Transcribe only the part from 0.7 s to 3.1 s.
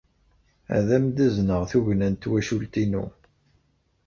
Ad am-d-azneɣ tugna n twacult-inu.